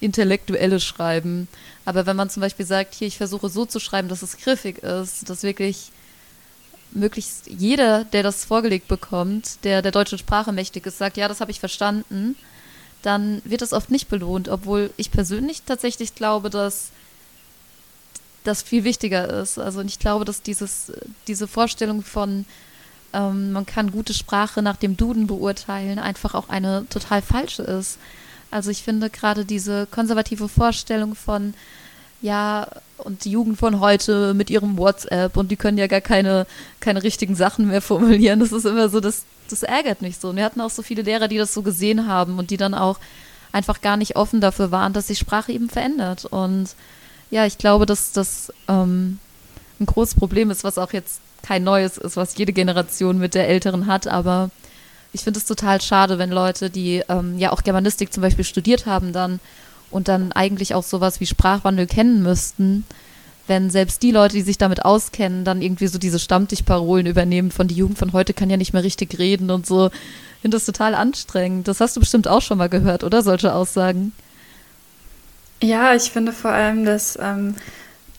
[0.00, 1.46] intellektuelle Schreiben.
[1.84, 4.78] Aber wenn man zum Beispiel sagt, hier, ich versuche so zu schreiben, dass es griffig
[4.78, 5.92] ist, dass wirklich
[6.92, 11.40] möglichst jeder, der das vorgelegt bekommt, der der deutschen Sprache mächtig ist, sagt, ja, das
[11.40, 12.36] habe ich verstanden,
[13.02, 16.90] dann wird das oft nicht belohnt, obwohl ich persönlich tatsächlich glaube, dass
[18.44, 19.58] das viel wichtiger ist.
[19.58, 20.92] Also ich glaube, dass dieses,
[21.26, 22.44] diese Vorstellung von
[23.12, 27.98] ähm, man kann gute Sprache nach dem Duden beurteilen, einfach auch eine total falsche ist.
[28.50, 31.54] Also ich finde gerade diese konservative Vorstellung von,
[32.20, 36.46] ja, und die Jugend von heute mit ihrem WhatsApp und die können ja gar keine,
[36.80, 38.40] keine richtigen Sachen mehr formulieren.
[38.40, 40.30] Das ist immer so, das, das ärgert mich so.
[40.30, 42.74] Und wir hatten auch so viele Lehrer, die das so gesehen haben und die dann
[42.74, 42.98] auch
[43.52, 46.24] einfach gar nicht offen dafür waren, dass sich Sprache eben verändert.
[46.26, 46.74] Und
[47.30, 49.18] ja, ich glaube, dass das ähm,
[49.80, 53.48] ein großes Problem ist, was auch jetzt kein neues ist, was jede Generation mit der
[53.48, 54.50] älteren hat, aber
[55.12, 58.86] ich finde es total schade, wenn Leute, die ähm, ja auch Germanistik zum Beispiel studiert
[58.86, 59.40] haben dann
[59.90, 62.84] und dann eigentlich auch sowas wie Sprachwandel kennen müssten,
[63.46, 67.66] wenn selbst die Leute, die sich damit auskennen, dann irgendwie so diese Stammtischparolen übernehmen von
[67.66, 69.86] die Jugend von heute kann ja nicht mehr richtig reden und so.
[69.86, 71.66] Ich finde das total anstrengend.
[71.66, 73.22] Das hast du bestimmt auch schon mal gehört, oder?
[73.22, 74.12] Solche Aussagen.
[75.62, 77.56] Ja, ich finde vor allem, dass, ähm,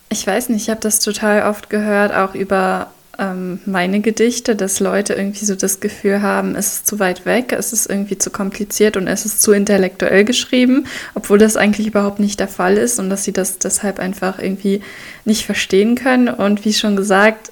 [0.10, 4.80] ich weiß nicht, ich habe das total oft gehört, auch über ähm, meine Gedichte, dass
[4.80, 8.30] Leute irgendwie so das Gefühl haben, es ist zu weit weg, es ist irgendwie zu
[8.30, 13.00] kompliziert und es ist zu intellektuell geschrieben, obwohl das eigentlich überhaupt nicht der Fall ist
[13.00, 14.82] und dass sie das deshalb einfach irgendwie
[15.26, 16.30] nicht verstehen können.
[16.30, 17.52] Und wie schon gesagt,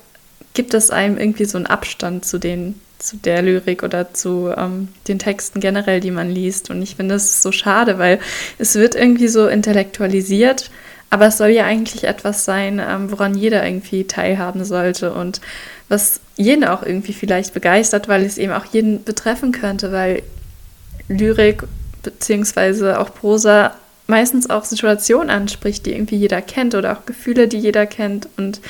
[0.53, 4.87] gibt es einem irgendwie so einen Abstand zu den zu der Lyrik oder zu ähm,
[5.07, 6.69] den Texten generell, die man liest.
[6.71, 8.19] Und ich finde das so schade, weil
[8.57, 10.71] es wird irgendwie so intellektualisiert,
[11.09, 15.41] aber es soll ja eigentlich etwas sein, ähm, woran jeder irgendwie teilhaben sollte und
[15.89, 20.23] was jeden auch irgendwie vielleicht begeistert, weil es eben auch jeden betreffen könnte, weil
[21.07, 21.63] Lyrik
[22.03, 23.73] beziehungsweise auch Prosa
[24.07, 28.27] meistens auch Situationen anspricht, die irgendwie jeder kennt oder auch Gefühle, die jeder kennt.
[28.37, 28.61] Und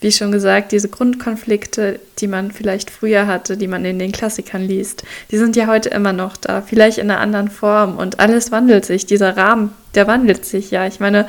[0.00, 4.62] wie schon gesagt, diese Grundkonflikte, die man vielleicht früher hatte, die man in den Klassikern
[4.62, 7.98] liest, die sind ja heute immer noch da, vielleicht in einer anderen Form.
[7.98, 9.06] Und alles wandelt sich.
[9.06, 10.86] Dieser Rahmen, der wandelt sich ja.
[10.86, 11.26] Ich meine,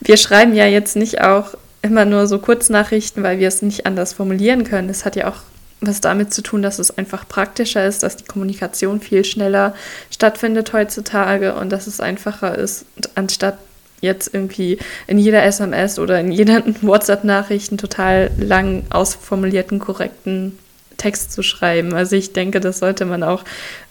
[0.00, 4.12] wir schreiben ja jetzt nicht auch immer nur so Kurznachrichten, weil wir es nicht anders
[4.12, 4.88] formulieren können.
[4.88, 5.36] Es hat ja auch
[5.80, 9.74] was damit zu tun, dass es einfach praktischer ist, dass die Kommunikation viel schneller
[10.10, 13.58] stattfindet heutzutage und dass es einfacher ist, anstatt
[14.00, 20.58] jetzt irgendwie in jeder SMS oder in jeder WhatsApp-Nachricht einen total lang ausformulierten, korrekten
[20.96, 21.94] Text zu schreiben.
[21.94, 23.44] Also ich denke, das sollte man auch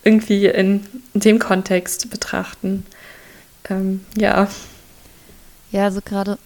[0.03, 2.85] irgendwie in dem Kontext betrachten.
[3.69, 4.47] Ähm, ja.
[5.71, 6.37] Ja, also gerade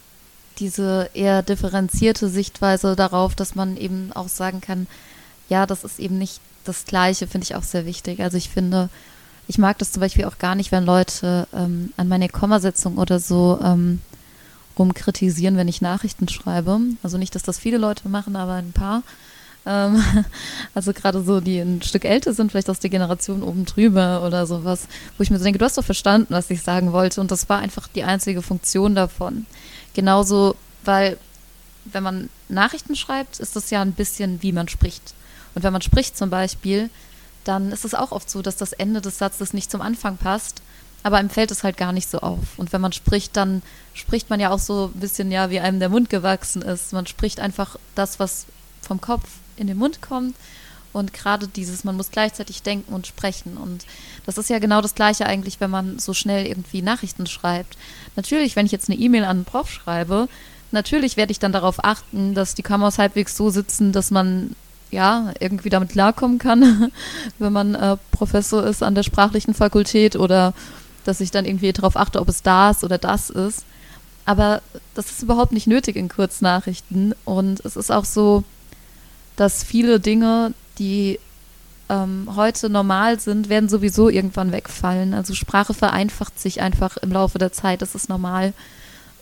[0.58, 4.86] diese eher differenzierte Sichtweise darauf, dass man eben auch sagen kann,
[5.52, 8.20] ja, das ist eben nicht das Gleiche, finde ich auch sehr wichtig.
[8.20, 8.88] Also ich finde,
[9.48, 13.18] ich mag das zum Beispiel auch gar nicht, wenn Leute ähm, an meine Kommasetzung oder
[13.18, 14.00] so ähm,
[14.78, 16.80] rumkritisieren, wenn ich Nachrichten schreibe.
[17.02, 19.02] Also nicht, dass das viele Leute machen, aber ein paar.
[19.66, 20.02] Ähm,
[20.74, 24.46] also gerade so, die ein Stück älter sind, vielleicht aus der Generation oben drüber oder
[24.46, 24.88] sowas,
[25.18, 27.20] wo ich mir so denke, du hast doch verstanden, was ich sagen wollte.
[27.20, 29.44] Und das war einfach die einzige Funktion davon.
[29.92, 31.18] Genauso, weil
[31.84, 35.12] wenn man Nachrichten schreibt, ist das ja ein bisschen, wie man spricht.
[35.54, 36.90] Und wenn man spricht zum Beispiel,
[37.44, 40.62] dann ist es auch oft so, dass das Ende des Satzes nicht zum Anfang passt,
[41.02, 42.38] aber einem fällt es halt gar nicht so auf.
[42.56, 43.62] Und wenn man spricht, dann
[43.92, 46.92] spricht man ja auch so ein bisschen, ja, wie einem der Mund gewachsen ist.
[46.92, 48.46] Man spricht einfach das, was
[48.80, 50.36] vom Kopf in den Mund kommt.
[50.92, 53.56] Und gerade dieses, man muss gleichzeitig denken und sprechen.
[53.56, 53.86] Und
[54.26, 57.76] das ist ja genau das Gleiche eigentlich, wenn man so schnell irgendwie Nachrichten schreibt.
[58.14, 60.28] Natürlich, wenn ich jetzt eine E-Mail an einen Prof schreibe,
[60.70, 64.54] natürlich werde ich dann darauf achten, dass die Kameras halbwegs so sitzen, dass man
[64.92, 66.92] ja, irgendwie damit klarkommen kann,
[67.38, 70.54] wenn man äh, Professor ist an der sprachlichen Fakultät oder
[71.04, 73.64] dass ich dann irgendwie darauf achte, ob es das oder das ist.
[74.24, 74.62] Aber
[74.94, 77.14] das ist überhaupt nicht nötig in Kurznachrichten.
[77.24, 78.44] Und es ist auch so,
[79.34, 81.18] dass viele Dinge, die
[81.88, 85.14] ähm, heute normal sind, werden sowieso irgendwann wegfallen.
[85.14, 88.52] Also Sprache vereinfacht sich einfach im Laufe der Zeit, das ist normal.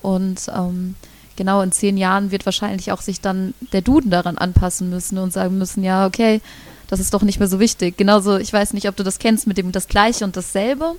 [0.03, 0.97] Und ähm,
[1.41, 5.33] genau in zehn Jahren wird wahrscheinlich auch sich dann der Duden daran anpassen müssen und
[5.33, 6.43] sagen müssen, ja, okay,
[6.87, 7.97] das ist doch nicht mehr so wichtig.
[7.97, 10.97] Genauso, ich weiß nicht, ob du das kennst mit dem das Gleiche und dasselbe.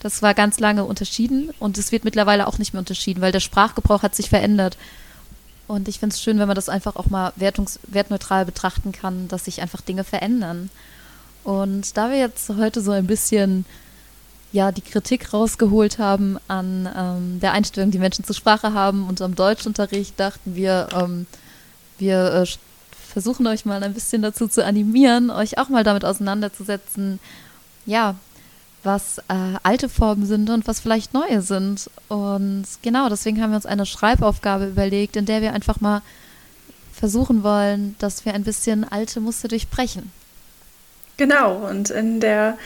[0.00, 3.40] Das war ganz lange unterschieden und es wird mittlerweile auch nicht mehr unterschieden, weil der
[3.40, 4.78] Sprachgebrauch hat sich verändert.
[5.68, 9.28] Und ich finde es schön, wenn man das einfach auch mal wertungs wertneutral betrachten kann,
[9.28, 10.70] dass sich einfach Dinge verändern.
[11.44, 13.66] Und da wir jetzt heute so ein bisschen
[14.52, 19.20] ja die Kritik rausgeholt haben an ähm, der Einstellung, die Menschen zur Sprache haben und
[19.20, 21.26] am Deutschunterricht, dachten wir, ähm,
[21.98, 22.46] wir äh,
[23.12, 27.18] versuchen euch mal ein bisschen dazu zu animieren, euch auch mal damit auseinanderzusetzen,
[27.86, 28.14] ja,
[28.84, 31.88] was äh, alte Formen sind und was vielleicht neue sind.
[32.08, 36.02] Und genau, deswegen haben wir uns eine Schreibaufgabe überlegt, in der wir einfach mal
[36.92, 40.10] versuchen wollen, dass wir ein bisschen alte Muster durchbrechen.
[41.16, 42.58] Genau, und in der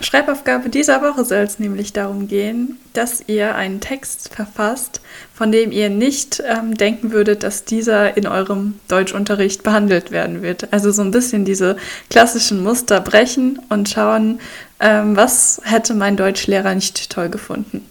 [0.00, 5.00] Schreibaufgabe dieser Woche soll es nämlich darum gehen, dass ihr einen Text verfasst,
[5.34, 10.72] von dem ihr nicht ähm, denken würdet, dass dieser in eurem Deutschunterricht behandelt werden wird.
[10.72, 11.76] Also so ein bisschen diese
[12.08, 14.40] klassischen Muster brechen und schauen,
[14.80, 17.84] ähm, was hätte mein Deutschlehrer nicht toll gefunden.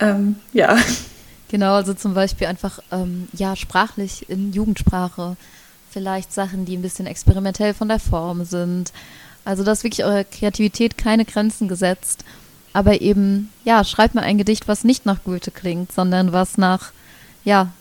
[0.00, 0.76] Ähm, ja.
[1.48, 5.36] Genau, also zum Beispiel einfach, ähm, ja, sprachlich in Jugendsprache.
[5.90, 8.92] Vielleicht Sachen, die ein bisschen experimentell von der Form sind
[9.48, 12.22] also da ist wirklich eure Kreativität keine Grenzen gesetzt.
[12.74, 16.92] Aber eben, ja, schreibt mal ein Gedicht, was nicht nach Goethe klingt, sondern was nach,
[17.44, 17.72] ja,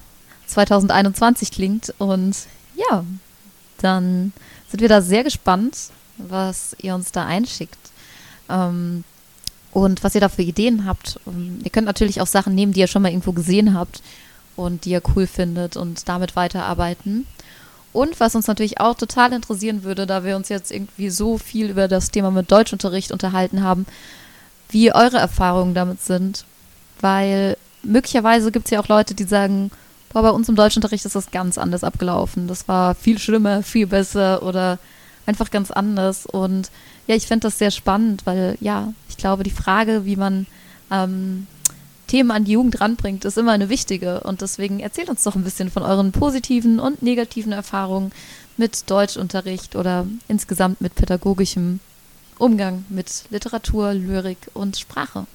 [0.45, 1.93] 2021 klingt.
[1.97, 2.37] Und
[2.77, 3.03] ja,
[3.79, 4.31] dann
[4.69, 5.75] sind wir da sehr gespannt,
[6.17, 7.91] was ihr uns da einschickt.
[8.47, 9.03] Ähm,
[9.73, 11.19] und was ihr da für Ideen habt.
[11.25, 14.01] Und ihr könnt natürlich auch Sachen nehmen, die ihr schon mal irgendwo gesehen habt
[14.55, 17.27] und die ihr cool findet und damit weiterarbeiten.
[17.93, 21.69] Und was uns natürlich auch total interessieren würde, da wir uns jetzt irgendwie so viel
[21.69, 23.85] über das Thema mit Deutschunterricht unterhalten haben,
[24.69, 26.45] wie eure Erfahrungen damit sind.
[26.99, 29.71] Weil möglicherweise gibt es ja auch Leute, die sagen,
[30.11, 32.47] boah, bei uns im Deutschunterricht ist das ganz anders abgelaufen.
[32.47, 34.79] Das war viel schlimmer, viel besser oder
[35.25, 36.25] einfach ganz anders.
[36.25, 36.69] Und
[37.07, 40.45] ja, ich finde das sehr spannend, weil ja, ich glaube, die Frage, wie man
[40.91, 41.47] ähm,
[42.07, 44.21] Themen an die Jugend ranbringt, ist immer eine wichtige.
[44.21, 48.11] Und deswegen erzählt uns doch ein bisschen von euren positiven und negativen Erfahrungen
[48.57, 51.79] mit Deutschunterricht oder insgesamt mit pädagogischem
[52.39, 55.25] Umgang mit Literatur, Lyrik und Sprache.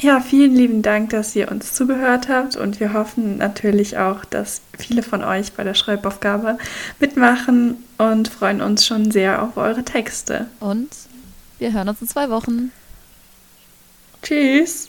[0.00, 4.60] Ja, vielen lieben Dank, dass ihr uns zugehört habt und wir hoffen natürlich auch, dass
[4.78, 6.56] viele von euch bei der Schreibaufgabe
[7.00, 10.46] mitmachen und freuen uns schon sehr auf eure Texte.
[10.60, 10.88] Und
[11.58, 12.70] wir hören uns in zwei Wochen.
[14.22, 14.88] Tschüss.